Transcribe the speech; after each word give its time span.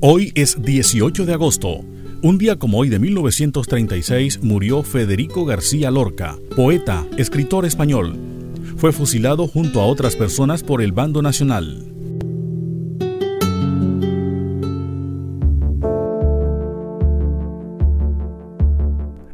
Hoy 0.00 0.30
es 0.36 0.62
18 0.62 1.26
de 1.26 1.32
agosto. 1.32 1.80
Un 2.22 2.38
día 2.38 2.54
como 2.54 2.78
hoy 2.78 2.88
de 2.88 3.00
1936 3.00 4.44
murió 4.44 4.84
Federico 4.84 5.44
García 5.44 5.90
Lorca, 5.90 6.38
poeta, 6.54 7.04
escritor 7.16 7.66
español. 7.66 8.14
Fue 8.76 8.92
fusilado 8.92 9.48
junto 9.48 9.80
a 9.80 9.86
otras 9.86 10.14
personas 10.14 10.62
por 10.62 10.82
el 10.82 10.92
bando 10.92 11.20
nacional. 11.20 11.84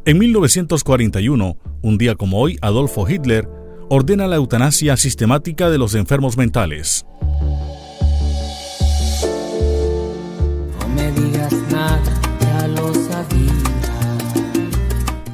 En 0.05 0.17
1941, 0.17 1.57
un 1.83 1.97
día 1.99 2.15
como 2.15 2.39
hoy, 2.39 2.57
Adolfo 2.61 3.07
Hitler 3.07 3.47
ordena 3.87 4.25
la 4.25 4.37
eutanasia 4.37 4.97
sistemática 4.97 5.69
de 5.69 5.77
los 5.77 5.93
enfermos 5.93 6.37
mentales. 6.37 7.05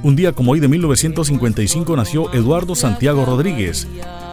Un 0.04 0.16
día 0.16 0.34
como 0.34 0.52
hoy 0.52 0.60
de 0.60 0.68
1955 0.68 1.96
nació 1.96 2.34
Eduardo 2.34 2.76
Santiago 2.76 3.24
Rodríguez, 3.24 3.88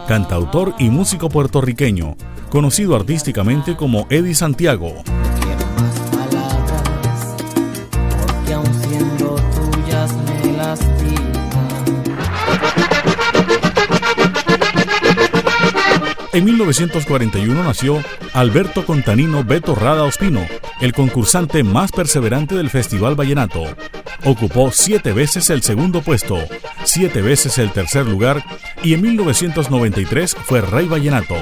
cantautor 0.07 0.73
y 0.79 0.89
músico 0.89 1.29
puertorriqueño, 1.29 2.15
conocido 2.49 2.95
artísticamente 2.95 3.75
como 3.75 4.07
Eddie 4.09 4.33
Santiago. 4.33 5.03
En 16.31 16.45
1941 16.45 17.63
nació 17.63 18.03
Alberto 18.33 18.85
Contanino 18.85 19.43
Beto 19.43 19.73
Rada 19.73 20.03
Ospino, 20.03 20.45
el 20.79 20.93
concursante 20.93 21.63
más 21.63 21.91
perseverante 21.91 22.55
del 22.55 22.69
Festival 22.69 23.15
Vallenato. 23.15 23.63
Ocupó 24.25 24.69
siete 24.71 25.11
veces 25.11 25.49
el 25.49 25.63
segundo 25.63 26.01
puesto, 26.01 26.37
siete 26.83 27.23
veces 27.23 27.57
el 27.57 27.71
tercer 27.71 28.05
lugar 28.05 28.43
y 28.83 28.93
en 28.93 29.01
1993 29.01 30.35
fue 30.35 30.61
Rey 30.61 30.87
Vallenato. 30.87 31.35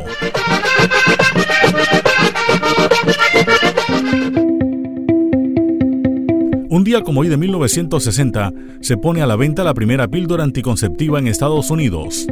Un 6.69 6.83
día 6.85 7.01
como 7.01 7.21
hoy 7.21 7.27
de 7.27 7.35
1960 7.35 8.53
se 8.79 8.95
pone 8.95 9.21
a 9.21 9.27
la 9.27 9.35
venta 9.35 9.65
la 9.65 9.73
primera 9.73 10.07
píldora 10.07 10.45
anticonceptiva 10.45 11.19
en 11.19 11.27
Estados 11.27 11.71
Unidos. 11.71 12.27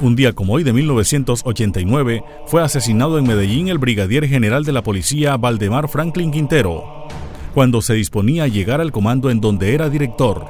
Un 0.00 0.14
día 0.14 0.32
como 0.32 0.52
hoy 0.52 0.62
de 0.62 0.72
1989 0.72 2.22
fue 2.46 2.62
asesinado 2.62 3.18
en 3.18 3.26
Medellín 3.26 3.66
el 3.66 3.78
brigadier 3.78 4.28
general 4.28 4.64
de 4.64 4.70
la 4.70 4.84
policía 4.84 5.36
Valdemar 5.36 5.88
Franklin 5.88 6.30
Quintero, 6.30 7.08
cuando 7.52 7.82
se 7.82 7.94
disponía 7.94 8.44
a 8.44 8.48
llegar 8.48 8.80
al 8.80 8.92
comando 8.92 9.28
en 9.28 9.40
donde 9.40 9.74
era 9.74 9.90
director. 9.90 10.46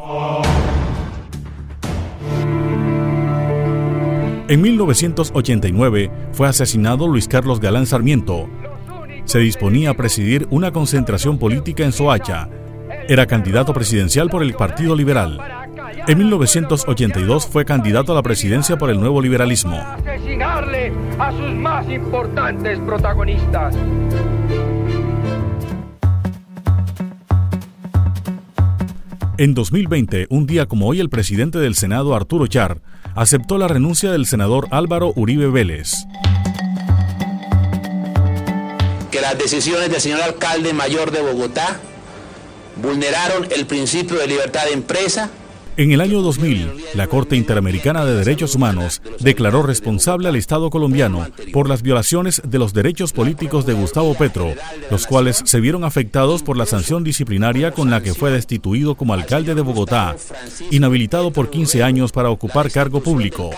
En 4.48 4.60
1989 4.60 6.10
fue 6.32 6.46
asesinado 6.46 7.08
Luis 7.08 7.26
Carlos 7.26 7.58
Galán 7.58 7.86
Sarmiento. 7.86 8.50
Se 9.24 9.38
disponía 9.38 9.90
a 9.90 9.94
presidir 9.94 10.46
una 10.50 10.72
concentración 10.72 11.38
política 11.38 11.84
en 11.84 11.92
Soacha. 11.92 12.50
Era 13.08 13.24
candidato 13.24 13.72
presidencial 13.72 14.28
por 14.28 14.42
el 14.42 14.52
Partido 14.52 14.94
Liberal. 14.94 15.57
En 16.08 16.16
1982 16.16 17.46
fue 17.46 17.66
candidato 17.66 18.12
a 18.12 18.14
la 18.14 18.22
presidencia 18.22 18.78
por 18.78 18.88
el 18.88 18.98
nuevo 18.98 19.20
liberalismo. 19.20 19.76
Asesinarle 19.76 20.90
a 21.18 21.30
sus 21.32 21.52
más 21.52 21.86
importantes 21.90 22.78
protagonistas. 22.78 23.74
En 29.36 29.52
2020, 29.52 30.28
un 30.30 30.46
día 30.46 30.64
como 30.64 30.88
hoy, 30.88 31.00
el 31.00 31.10
presidente 31.10 31.58
del 31.58 31.74
Senado, 31.74 32.16
Arturo 32.16 32.46
Char, 32.46 32.80
aceptó 33.14 33.58
la 33.58 33.68
renuncia 33.68 34.10
del 34.10 34.24
senador 34.24 34.66
Álvaro 34.70 35.12
Uribe 35.14 35.48
Vélez. 35.48 36.06
Que 39.10 39.20
las 39.20 39.36
decisiones 39.36 39.90
del 39.90 40.00
señor 40.00 40.22
alcalde 40.22 40.72
mayor 40.72 41.10
de 41.10 41.20
Bogotá 41.20 41.78
vulneraron 42.76 43.46
el 43.54 43.66
principio 43.66 44.16
de 44.16 44.26
libertad 44.26 44.64
de 44.64 44.72
empresa, 44.72 45.30
en 45.78 45.92
el 45.92 46.00
año 46.00 46.22
2000, 46.22 46.72
la 46.94 47.06
Corte 47.06 47.36
Interamericana 47.36 48.04
de 48.04 48.16
Derechos 48.16 48.56
Humanos 48.56 49.00
declaró 49.20 49.62
responsable 49.62 50.28
al 50.28 50.34
Estado 50.34 50.70
colombiano 50.70 51.28
por 51.52 51.68
las 51.68 51.82
violaciones 51.82 52.42
de 52.44 52.58
los 52.58 52.74
derechos 52.74 53.12
políticos 53.12 53.64
de 53.64 53.74
Gustavo 53.74 54.14
Petro, 54.14 54.54
los 54.90 55.06
cuales 55.06 55.40
se 55.44 55.60
vieron 55.60 55.84
afectados 55.84 56.42
por 56.42 56.56
la 56.56 56.66
sanción 56.66 57.04
disciplinaria 57.04 57.70
con 57.70 57.90
la 57.90 58.02
que 58.02 58.12
fue 58.12 58.32
destituido 58.32 58.96
como 58.96 59.14
alcalde 59.14 59.54
de 59.54 59.62
Bogotá, 59.62 60.16
inhabilitado 60.72 61.32
por 61.32 61.48
15 61.48 61.84
años 61.84 62.10
para 62.10 62.30
ocupar 62.30 62.72
cargo 62.72 63.00
público. 63.00 63.50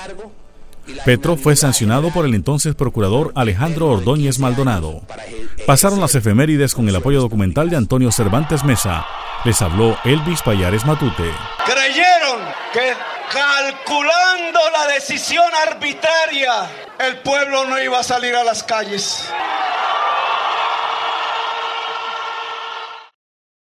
Petro 1.06 1.38
fue 1.38 1.56
sancionado 1.56 2.10
por 2.10 2.26
el 2.26 2.34
entonces 2.34 2.74
procurador 2.74 3.32
Alejandro 3.34 3.88
Ordóñez 3.88 4.38
Maldonado. 4.38 5.00
Pasaron 5.66 6.00
las 6.00 6.14
efemérides 6.14 6.74
con 6.74 6.86
el 6.86 6.96
apoyo 6.96 7.22
documental 7.22 7.70
de 7.70 7.76
Antonio 7.76 8.12
Cervantes 8.12 8.62
Mesa. 8.62 9.06
Les 9.46 9.62
habló 9.62 9.96
Elvis 10.04 10.42
Payares 10.42 10.84
Matute. 10.84 11.30
Que 12.72 12.94
calculando 13.32 14.60
la 14.72 14.86
decisión 14.88 15.50
arbitraria, 15.66 16.68
el 16.98 17.18
pueblo 17.18 17.64
no 17.64 17.80
iba 17.80 17.98
a 17.98 18.02
salir 18.02 18.34
a 18.34 18.44
las 18.44 18.62
calles. 18.62 19.24